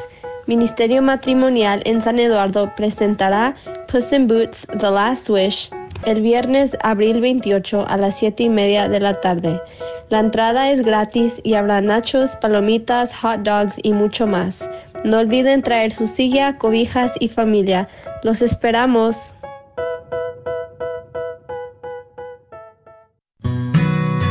Ministerio 0.47 1.03
Matrimonial 1.03 1.83
en 1.85 2.01
San 2.01 2.19
Eduardo 2.19 2.73
presentará 2.77 3.55
Puss 3.87 4.13
in 4.13 4.27
Boots 4.27 4.67
The 4.79 4.91
Last 4.91 5.29
Wish 5.31 5.71
el 6.05 6.21
viernes 6.21 6.77
abril 6.83 7.21
28 7.21 7.87
a 7.87 7.97
las 7.97 8.19
7 8.19 8.45
y 8.45 8.49
media 8.49 8.89
de 8.89 9.01
la 9.01 9.21
tarde. 9.21 9.61
La 10.09 10.21
entrada 10.21 10.71
es 10.71 10.83
gratis 10.83 11.41
y 11.45 11.55
habrá 11.55 11.81
nachos, 11.81 12.37
palomitas, 12.37 13.15
hot 13.15 13.41
dogs 13.41 13.77
y 13.83 13.93
mucho 13.93 14.27
más. 14.27 14.69
No 15.05 15.19
olviden 15.19 15.63
traer 15.63 15.93
su 15.93 16.07
silla, 16.07 16.59
cobijas 16.59 17.13
y 17.21 17.29
familia. 17.29 17.89
Los 18.23 18.43
esperamos. 18.43 19.37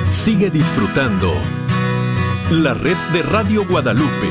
Sigue 0.10 0.50
disfrutando 0.50 1.61
la 2.52 2.74
red 2.74 2.98
de 3.14 3.24
Radio 3.24 3.66
Guadalupe. 3.66 4.28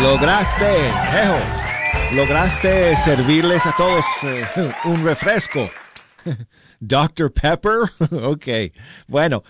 Lograste, 0.00 0.90
Jejo, 1.12 2.16
lograste 2.16 2.96
servirles 2.96 3.66
a 3.66 3.72
todos 3.76 4.04
eh, 4.22 4.72
un 4.84 5.04
refresco. 5.04 5.68
Dr. 6.80 7.32
Pepper. 7.32 7.90
ok. 8.10 8.46
Bueno, 9.06 9.44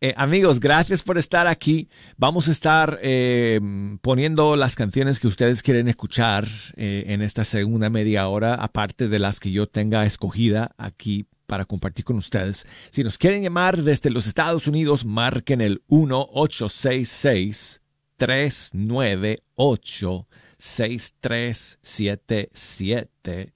eh, 0.00 0.14
amigos, 0.16 0.58
gracias 0.60 1.02
por 1.02 1.18
estar 1.18 1.46
aquí. 1.46 1.90
Vamos 2.16 2.48
a 2.48 2.52
estar 2.52 2.98
eh, 3.02 3.60
poniendo 4.00 4.56
las 4.56 4.74
canciones 4.74 5.20
que 5.20 5.28
ustedes 5.28 5.62
quieren 5.62 5.88
escuchar 5.88 6.48
eh, 6.76 7.04
en 7.08 7.20
esta 7.22 7.44
segunda 7.44 7.90
media 7.90 8.28
hora, 8.28 8.54
aparte 8.54 9.08
de 9.08 9.18
las 9.18 9.40
que 9.40 9.50
yo 9.50 9.66
tenga 9.66 10.06
escogida 10.06 10.70
aquí 10.78 11.26
para 11.46 11.64
compartir 11.64 12.04
con 12.04 12.16
ustedes. 12.16 12.66
Si 12.90 13.02
nos 13.04 13.18
quieren 13.18 13.42
llamar 13.42 13.82
desde 13.82 14.10
los 14.10 14.26
Estados 14.26 14.66
Unidos, 14.66 15.04
marquen 15.04 15.60
el 15.60 15.82
1866 15.88 17.80
398 18.16 20.26
6377 20.56 23.53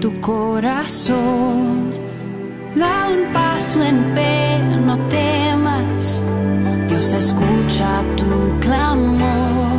tu 0.00 0.18
corazón, 0.22 1.92
da 2.78 3.08
un 3.08 3.32
paso 3.32 3.82
en 3.82 3.98
fe, 4.14 4.58
no 4.86 4.96
temas, 5.08 6.22
Dios 6.88 7.12
escucha 7.12 8.02
tu 8.16 8.58
clamor, 8.60 9.77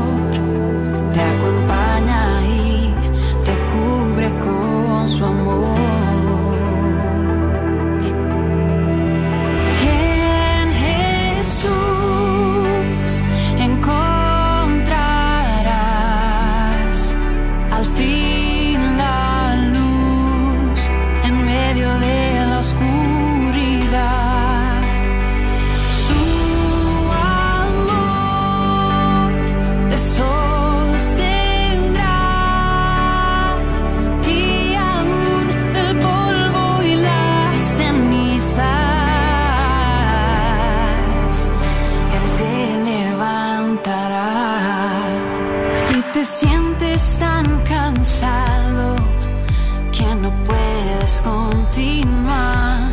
continuar, 51.22 52.92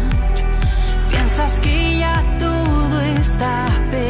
piensas 1.11 1.61
que 1.61 1.99
ya 1.99 2.23
todo 2.39 3.01
está 3.01 3.67
perdido 3.91 4.06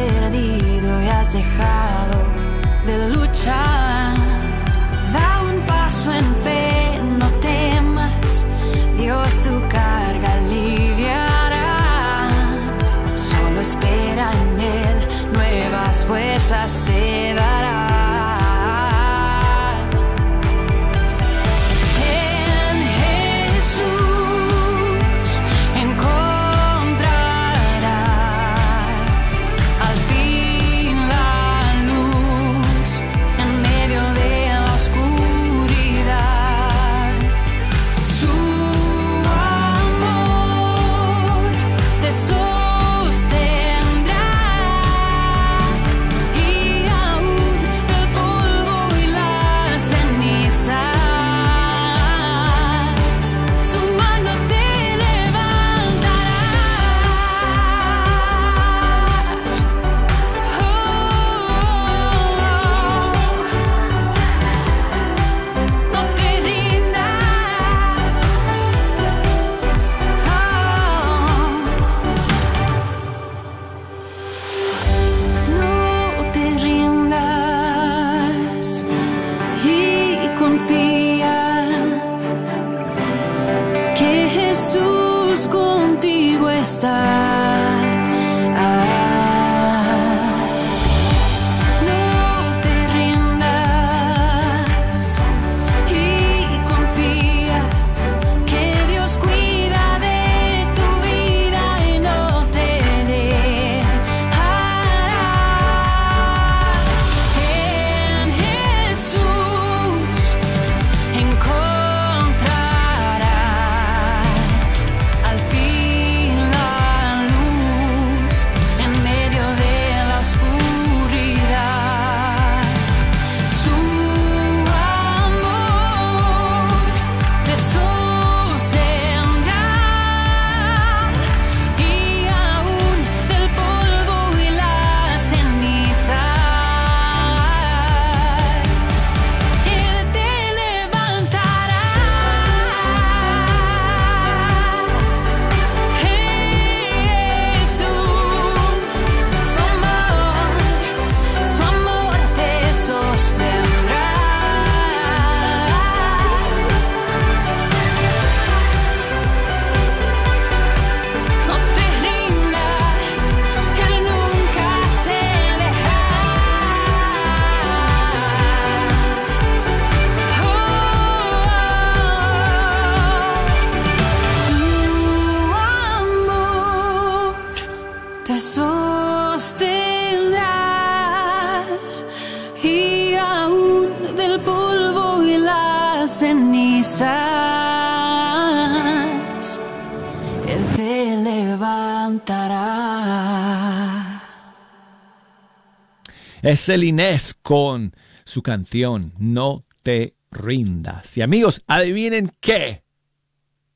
Es 196.47 196.69
el 196.69 196.85
Inés 196.85 197.35
con 197.41 197.93
su 198.23 198.41
canción 198.41 199.11
No 199.17 199.65
te 199.83 200.15
rindas. 200.31 201.17
Y 201.17 201.21
amigos, 201.21 201.61
adivinen 201.67 202.31
qué. 202.39 202.85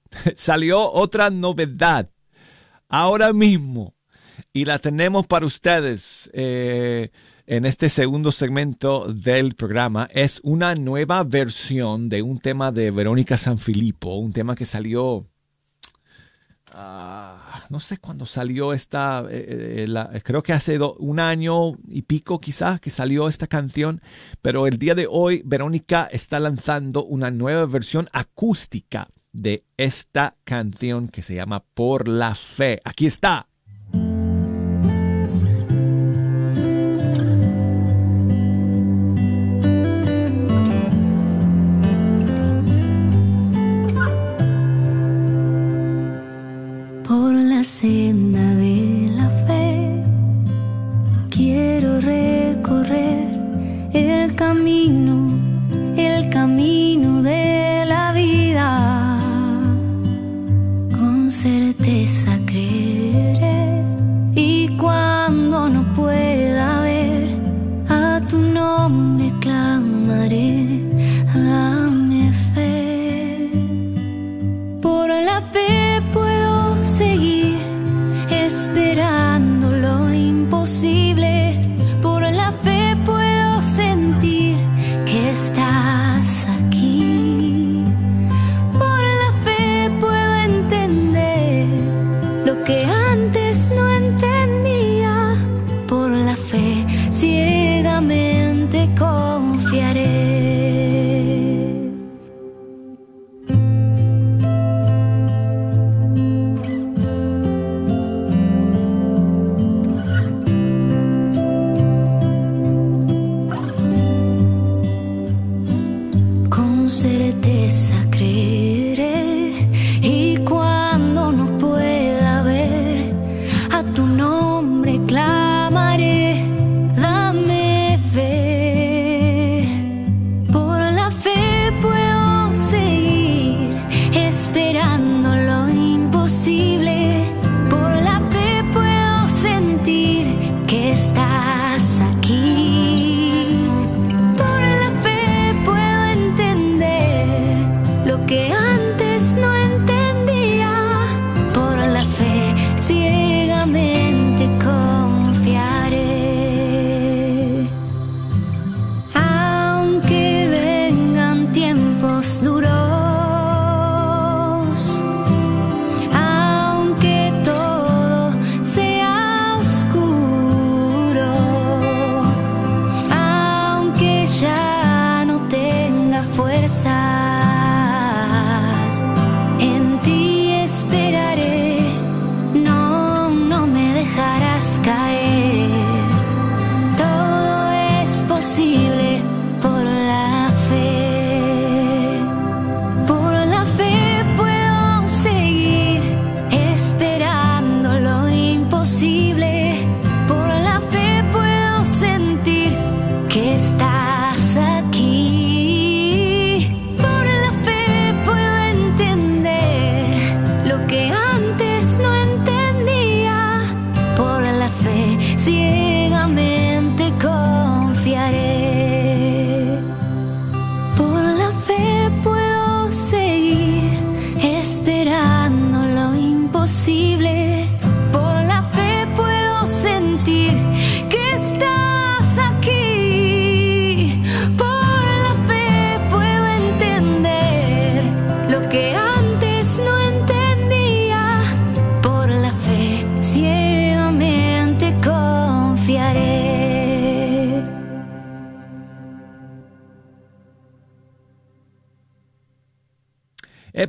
Salió 0.38 0.90
otra 0.90 1.30
novedad 1.30 2.10
ahora 2.88 3.34
mismo 3.34 3.94
y 4.54 4.64
la 4.64 4.80
tenemos 4.80 5.28
para 5.28 5.46
ustedes 5.46 6.30
eh, 6.32 7.10
en 7.46 7.66
este 7.66 7.90
segundo 7.90 8.32
segmento 8.32 9.12
del 9.12 9.56
programa. 9.56 10.08
Es 10.10 10.40
una 10.42 10.74
nueva 10.74 11.26
versión 11.26 12.08
de 12.08 12.22
un 12.22 12.40
tema 12.40 12.72
de 12.72 12.90
Verónica 12.90 13.36
Sanfilippo, 13.36 14.16
un 14.16 14.32
tema 14.32 14.56
que 14.56 14.64
salió 14.64 15.28
ah, 16.74 17.64
no 17.70 17.80
sé 17.80 17.98
cuándo 17.98 18.26
salió 18.26 18.74
esta, 18.74 19.26
eh, 19.30 19.84
eh, 19.84 19.88
la- 19.88 20.10
creo 20.24 20.42
que 20.44 20.54
hace 20.54 20.80
un 20.80 21.20
año 21.20 21.74
y 21.88 22.04
pico 22.04 22.40
quizás 22.40 22.80
que 22.80 22.90
salió 22.90 23.28
esta 23.28 23.48
canción, 23.48 24.02
pero 24.42 24.68
el 24.68 24.78
día 24.78 24.96
de 24.96 25.08
hoy 25.10 25.42
Verónica 25.46 26.08
está 26.12 26.40
lanzando 26.40 27.04
una 27.04 27.32
nueva 27.32 27.66
versión 27.66 28.10
acústica 28.14 29.10
de 29.34 29.64
esta 29.78 30.36
canción 30.44 31.08
que 31.08 31.22
se 31.22 31.36
llama 31.36 31.64
Por 31.74 32.08
la 32.08 32.36
Fe. 32.36 32.82
Aquí 32.84 33.06
está. 33.06 33.48
Por 47.62 47.68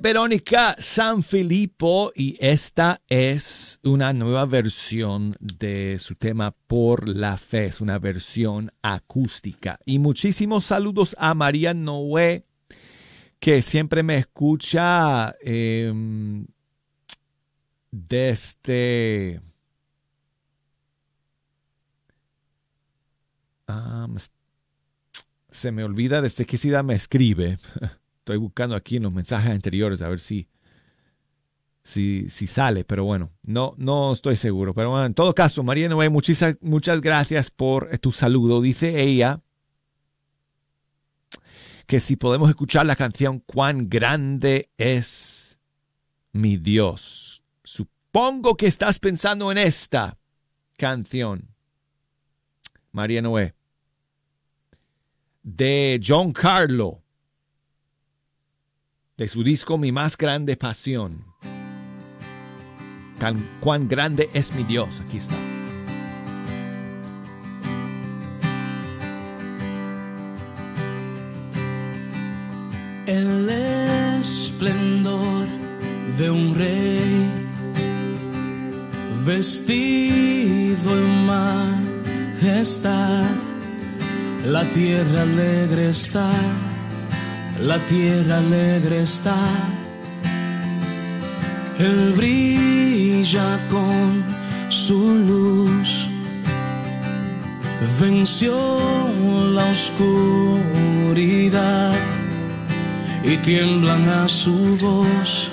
Verónica 0.03 0.74
San 0.80 1.22
Filippo 1.22 2.11
y 2.16 2.36
esta 2.40 3.00
es 3.07 3.78
una 3.84 4.12
nueva 4.12 4.46
versión 4.46 5.36
de 5.38 6.00
su 6.00 6.16
tema 6.16 6.50
Por 6.50 7.09
la 7.09 7.36
Fe. 7.36 7.66
Es 7.66 7.80
una 7.80 8.00
versión 8.00 8.72
acústica. 8.82 9.78
Y 9.84 10.00
muchísimos 10.00 10.64
saludos 10.64 11.14
a 11.20 11.34
María 11.34 11.72
Noé, 11.72 12.44
que 13.38 13.62
siempre 13.62 14.03
me 14.03 14.16
escucha 14.16 15.36
em, 15.40 16.48
desde... 17.92 19.40
Ah, 23.68 24.09
se 25.48 25.70
me 25.70 25.84
olvida 25.84 26.20
desde 26.20 26.44
qué 26.44 26.57
ciudad 26.57 26.82
me 26.82 26.96
escribe. 26.96 27.61
Estoy 28.22 28.36
buscando 28.36 28.76
aquí 28.76 28.98
en 28.98 29.02
los 29.02 29.12
mensajes 29.12 29.50
anteriores 29.50 30.00
a 30.00 30.08
ver 30.08 30.20
si, 30.20 30.46
si, 31.82 32.28
sale, 32.28 32.84
pero 32.84 33.02
bueno, 33.02 33.32
no, 33.48 33.74
no 33.78 34.12
estoy 34.12 34.36
seguro. 34.36 34.74
Pero 34.74 34.90
bueno, 34.90 35.06
en 35.06 35.14
todo 35.14 35.34
caso, 35.34 35.64
María 35.64 35.88
Noé, 35.88 36.08
muchísimas, 36.08 36.56
muchas 36.60 37.00
gracias 37.00 37.50
por 37.50 37.88
eh, 37.90 37.98
tu 37.98 38.12
saludo. 38.12 38.60
Dice 38.60 39.02
ella 39.02 39.40
que 41.88 41.98
si 41.98 42.14
podemos 42.14 42.48
escuchar 42.48 42.86
la 42.86 42.94
canción 42.94 43.40
Cuán 43.40 43.88
grande 43.90 44.70
es 44.78 45.58
mi 46.30 46.58
Dios. 46.58 47.42
Supongo 47.64 48.56
que 48.56 48.68
estás 48.68 49.00
pensando 49.00 49.50
en 49.50 49.58
esta 49.58 50.16
canción. 50.76 51.48
María 52.92 53.20
Noé. 53.20 53.56
De 55.42 56.00
John 56.00 56.32
Carlo 56.32 57.01
de 59.22 59.28
su 59.28 59.44
disco 59.44 59.78
Mi 59.78 59.92
más 59.92 60.16
grande 60.18 60.56
pasión. 60.56 61.24
can- 63.20 63.48
cuán 63.60 63.86
grande 63.86 64.28
es 64.34 64.52
mi 64.52 64.64
Dios. 64.64 65.00
Aquí 65.00 65.18
está. 65.18 65.36
El 73.06 73.48
esplendor 74.20 75.46
de 76.18 76.30
un 76.30 76.54
rey 76.54 77.28
vestido 79.24 80.90
en 80.96 81.26
majestad. 82.40 83.26
La 84.46 84.64
tierra 84.70 85.22
alegre 85.22 85.90
está, 85.90 86.30
la 87.64 87.78
tierra 87.86 88.38
alegre 88.38 89.02
está. 89.02 89.36
Él 91.78 92.12
brilla 92.16 93.68
con 93.68 94.24
su 94.68 95.14
luz, 95.14 96.08
venció 98.00 98.54
la 99.54 99.66
oscuridad 99.70 100.74
y 103.24 103.36
tiemblan 103.38 104.08
a 104.08 104.28
su 104.28 104.76
voz, 104.76 105.50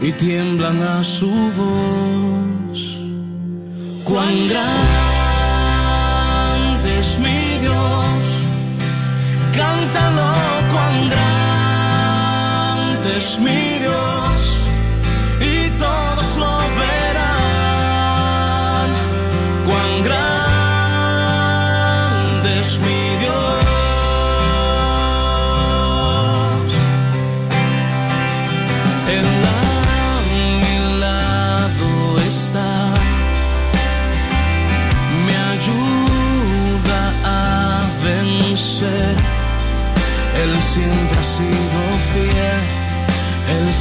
y 0.00 0.12
tiemblan 0.12 0.82
a 0.82 1.02
su 1.02 1.30
voz. 1.56 2.98
Cuán 4.04 4.48
grande 4.48 5.13
cántalo, 9.56 10.32
cuán 10.70 11.08
grande 11.10 12.38
es 13.18 13.38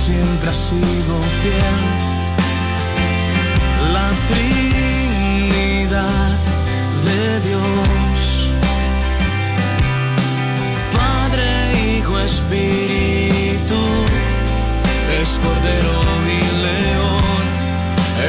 siempre 0.05 0.49
ha 0.49 0.53
sido 0.53 1.13
fiel. 1.41 1.79
La 3.95 4.07
Trinidad 4.29 6.31
de 7.07 7.23
Dios, 7.47 8.17
Padre, 10.97 11.47
Hijo, 11.87 12.13
Espíritu 12.19 13.81
es 15.21 15.29
cordero 15.45 15.95
y 16.37 16.39
león, 16.67 17.43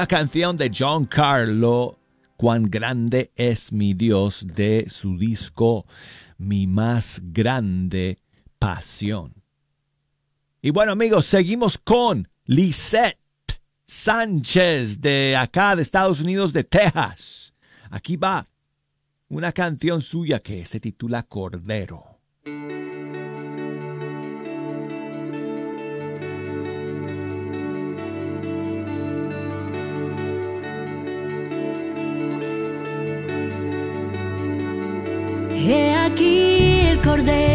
Canción 0.08 0.56
de 0.56 0.70
John 0.72 1.06
Carlo, 1.06 1.98
Cuán 2.36 2.70
grande 2.70 3.32
es 3.34 3.72
mi 3.72 3.94
Dios, 3.94 4.46
de 4.46 4.86
su 4.88 5.18
disco 5.18 5.86
Mi 6.38 6.68
más 6.68 7.20
grande 7.20 8.18
pasión. 8.60 9.34
Y 10.62 10.70
bueno 10.70 10.92
amigos, 10.92 11.26
seguimos 11.26 11.78
con 11.78 12.28
Lisette 12.44 13.18
Sánchez 13.86 15.00
de 15.00 15.36
acá 15.36 15.74
de 15.74 15.82
Estados 15.82 16.20
Unidos, 16.20 16.52
de 16.52 16.62
Texas. 16.62 17.52
Aquí 17.90 18.16
va 18.16 18.46
una 19.28 19.50
canción 19.50 20.00
suya 20.00 20.38
que 20.38 20.64
se 20.64 20.78
titula 20.78 21.24
Cordero. 21.24 22.09
Aquí 37.02 37.49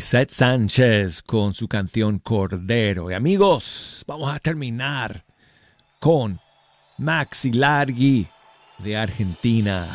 Lisette 0.00 0.30
Sánchez 0.30 1.20
con 1.20 1.52
su 1.52 1.68
canción 1.68 2.20
Cordero. 2.20 3.10
Y 3.10 3.14
amigos, 3.14 4.02
vamos 4.06 4.34
a 4.34 4.38
terminar 4.38 5.26
con 5.98 6.40
Maxi 6.96 7.52
Largi 7.52 8.26
de 8.78 8.96
Argentina. 8.96 9.86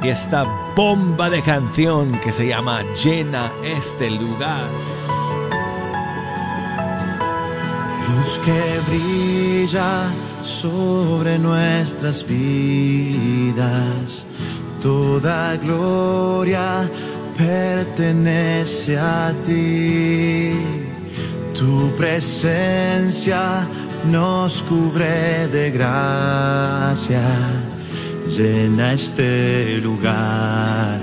Y 0.00 0.08
esta 0.10 0.44
bomba 0.76 1.28
de 1.28 1.42
canción 1.42 2.20
que 2.20 2.30
se 2.30 2.46
llama 2.46 2.84
Llena 2.94 3.52
este 3.64 4.12
lugar. 4.12 4.70
Luz 8.14 8.38
que 8.44 8.80
brilla 8.88 10.08
sobre 10.44 11.36
nuestras 11.38 12.26
vidas, 12.28 14.26
toda 14.82 15.56
gloria 15.56 16.90
pertenece 17.36 18.98
a 18.98 19.32
ti. 19.46 20.52
Tu 21.54 21.94
presencia 21.96 23.66
nos 24.10 24.62
cubre 24.62 25.46
de 25.48 25.70
gracia, 25.70 27.22
llena 28.26 28.94
este 28.94 29.78
lugar, 29.78 31.00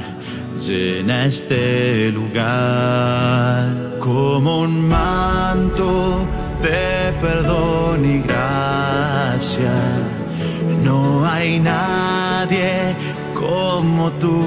llena 0.59 1.25
este 1.25 2.11
lugar 2.11 3.97
como 3.99 4.61
un 4.61 4.87
manto 4.87 6.27
de 6.61 7.13
perdón 7.21 8.03
y 8.03 8.19
gracia. 8.27 9.73
No 10.83 11.25
hay 11.25 11.59
nadie 11.59 12.95
como 13.79 14.11
tú, 14.23 14.41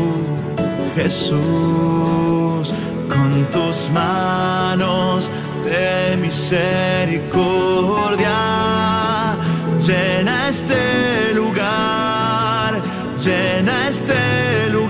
Jesús, 0.95 2.75
con 3.09 3.31
tus 3.51 3.91
manos 3.95 5.31
de 5.65 6.19
misericordia. 6.19 8.37
Llena 9.87 10.51
este 10.51 11.33
lugar, 11.35 12.83
llena 13.25 13.89
este 13.89 14.69
lugar. 14.71 14.82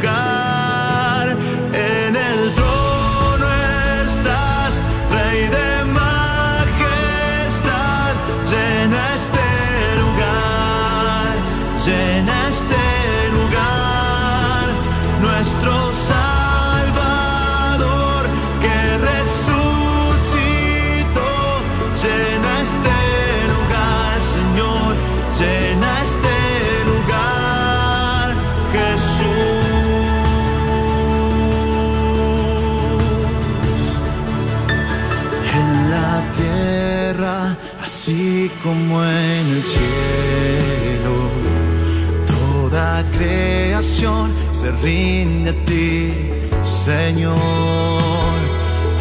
Como 38.62 39.02
en 39.04 39.46
el 39.48 39.62
cielo. 39.62 41.14
Toda 42.26 43.04
creación 43.12 44.32
se 44.52 44.70
rinde 44.82 45.50
a 45.50 45.64
ti, 45.64 46.12
Señor. 46.62 47.36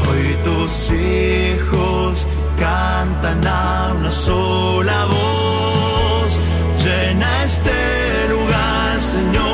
Hoy 0.07 0.35
tus 0.43 0.91
hijos 0.91 2.27
cantan 2.59 3.45
a 3.45 3.93
una 3.97 4.11
sola 4.11 5.05
voz. 5.05 6.39
Llena 6.83 7.43
este 7.43 8.27
lugar, 8.29 8.99
Señor. 8.99 9.50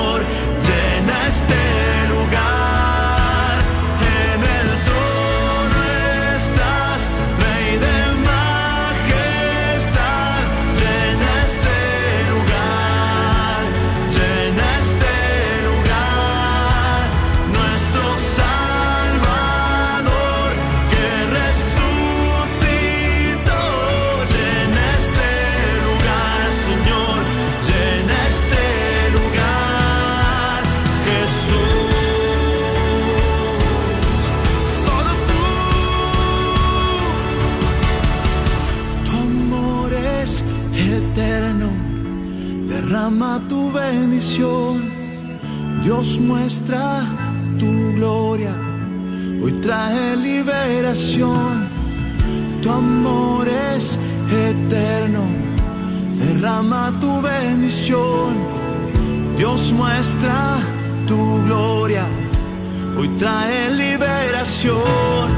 Tu 50.98 52.72
amor 52.72 53.48
es 53.48 54.00
eterno. 54.32 55.22
Derrama 56.16 56.92
tu 57.00 57.22
bendición. 57.22 58.34
Dios 59.38 59.72
muestra 59.74 60.58
tu 61.08 61.44
gloria. 61.46 62.08
Hoy 62.98 63.10
trae 63.10 63.70
liberación. 63.70 65.37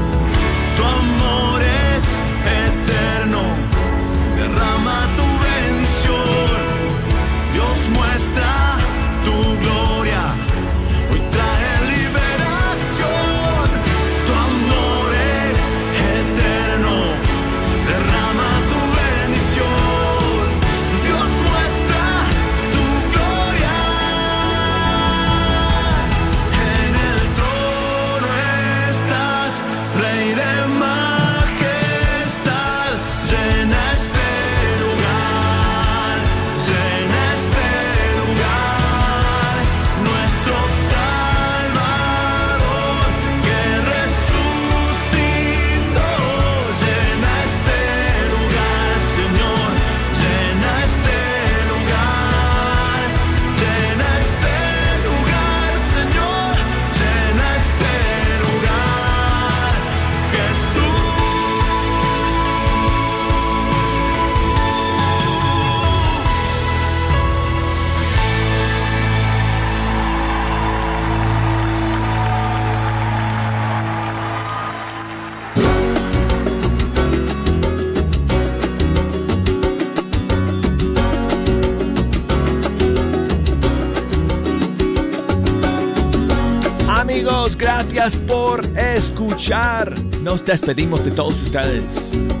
Gracias 87.92 88.16
por 88.28 88.64
escuchar. 88.78 89.92
Nos 90.22 90.44
despedimos 90.44 91.04
de 91.04 91.10
todos 91.10 91.34
ustedes. 91.42 91.82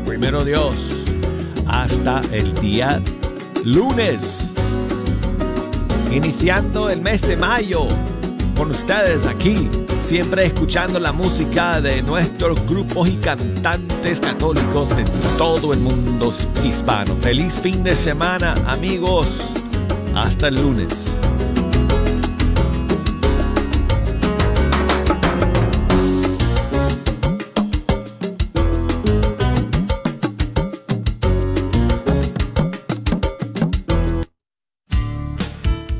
Primero 0.04 0.44
Dios, 0.44 0.76
hasta 1.66 2.20
el 2.30 2.54
día 2.54 3.02
lunes. 3.64 4.50
Iniciando 6.10 6.88
el 6.88 7.00
mes 7.00 7.22
de 7.22 7.36
mayo 7.36 7.88
con 8.56 8.70
ustedes 8.70 9.26
aquí, 9.26 9.68
siempre 10.00 10.46
escuchando 10.46 11.00
la 11.00 11.12
música 11.12 11.80
de 11.80 12.02
nuestros 12.02 12.64
grupos 12.66 13.08
y 13.08 13.16
cantantes 13.16 14.20
católicos 14.20 14.96
de 14.96 15.04
todo 15.36 15.72
el 15.72 15.80
mundo 15.80 16.32
hispano. 16.64 17.14
Feliz 17.16 17.54
fin 17.54 17.82
de 17.82 17.96
semana, 17.96 18.54
amigos. 18.66 19.26
Hasta 20.14 20.48
el 20.48 20.56
lunes. 20.56 21.09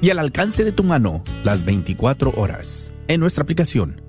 y 0.00 0.10
al 0.10 0.18
alcance 0.18 0.64
de 0.64 0.72
tu 0.72 0.84
mano 0.84 1.22
las 1.44 1.64
24 1.64 2.34
horas 2.36 2.92
en 3.08 3.20
nuestra 3.20 3.42
aplicación. 3.42 4.02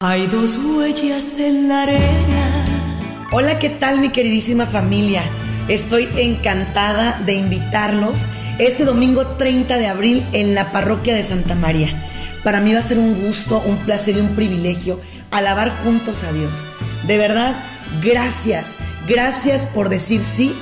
Hay 0.00 0.26
dos 0.26 0.58
huellas 0.58 1.38
en 1.38 1.68
la 1.68 1.82
arena 1.82 2.62
Hola, 3.34 3.58
¿qué 3.58 3.70
tal 3.70 3.98
mi 3.98 4.10
queridísima 4.10 4.66
familia? 4.66 5.22
Estoy 5.68 6.08
encantada 6.16 7.20
de 7.24 7.34
invitarlos 7.34 8.24
este 8.58 8.84
domingo 8.84 9.26
30 9.26 9.78
de 9.78 9.86
abril 9.86 10.26
en 10.32 10.56
la 10.56 10.72
parroquia 10.72 11.14
de 11.14 11.22
Santa 11.22 11.54
María. 11.54 11.88
Para 12.42 12.60
mí 12.60 12.72
va 12.72 12.80
a 12.80 12.82
ser 12.82 12.98
un 12.98 13.22
gusto, 13.22 13.62
un 13.64 13.76
placer 13.78 14.16
y 14.16 14.20
un 14.20 14.34
privilegio 14.34 15.00
alabar 15.30 15.72
juntos 15.84 16.24
a 16.24 16.32
Dios. 16.32 16.50
De 17.06 17.16
verdad, 17.16 17.54
gracias, 18.02 18.74
gracias 19.08 19.64
por 19.64 19.88
decir 19.88 20.22
sí 20.22 20.52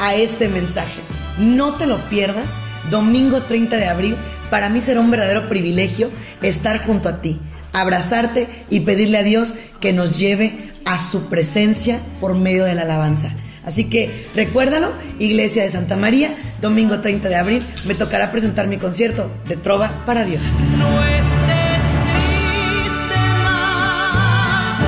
a 0.00 0.16
este 0.16 0.48
mensaje. 0.48 1.00
No 1.38 1.74
te 1.74 1.86
lo 1.86 1.98
pierdas, 2.08 2.50
domingo 2.90 3.42
30 3.42 3.76
de 3.76 3.86
abril, 3.86 4.16
para 4.50 4.68
mí 4.68 4.80
será 4.80 4.98
un 4.98 5.10
verdadero 5.10 5.48
privilegio 5.48 6.10
estar 6.42 6.84
junto 6.84 7.08
a 7.08 7.20
ti, 7.20 7.38
abrazarte 7.72 8.48
y 8.70 8.80
pedirle 8.80 9.18
a 9.18 9.22
Dios 9.22 9.54
que 9.80 9.92
nos 9.92 10.18
lleve 10.18 10.72
a 10.84 10.98
su 10.98 11.28
presencia 11.28 12.00
por 12.20 12.34
medio 12.34 12.64
de 12.64 12.74
la 12.74 12.82
alabanza. 12.82 13.30
Así 13.68 13.84
que 13.84 14.26
recuérdalo, 14.34 14.94
Iglesia 15.18 15.62
de 15.62 15.68
Santa 15.68 15.94
María, 15.94 16.34
domingo 16.62 17.00
30 17.00 17.28
de 17.28 17.36
abril, 17.36 17.62
me 17.86 17.94
tocará 17.94 18.32
presentar 18.32 18.66
mi 18.66 18.78
concierto 18.78 19.30
de 19.46 19.58
Trova 19.58 20.06
para 20.06 20.24
Dios. 20.24 20.40
No 20.78 21.04
estés 21.04 21.82
triste 22.08 23.20
más, 23.44 24.80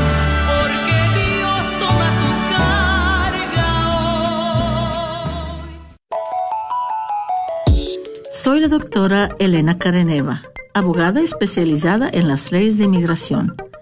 porque 0.48 0.96
Dios 1.20 1.60
toma 1.78 2.08
tu 2.22 2.30
carga 3.52 3.68
hoy. 7.68 7.98
Soy 8.32 8.60
la 8.60 8.68
doctora 8.68 9.36
Elena 9.38 9.76
Careneva, 9.76 10.44
abogada 10.72 11.20
especializada 11.20 12.08
en 12.10 12.28
las 12.28 12.50
leyes 12.50 12.78
de 12.78 12.84
inmigración. 12.84 13.56